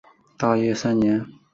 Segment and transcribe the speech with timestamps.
[0.35, 1.23] 大业三年。